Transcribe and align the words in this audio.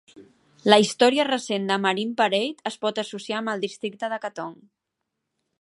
La 0.73 0.77
historia 0.83 1.25
recent 1.27 1.67
de 1.71 1.77
Marine 1.83 2.17
Parade 2.23 2.71
es 2.71 2.81
pot 2.87 3.05
associar 3.05 3.39
amb 3.43 3.55
el 3.57 3.65
districte 3.67 4.13
de 4.15 4.23
Katong. 4.29 4.61